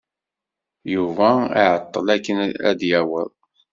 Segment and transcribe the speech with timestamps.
[0.93, 1.29] Yuba
[1.59, 2.37] iɛeḍḍel akken
[2.69, 3.31] ad d-yaweḍ.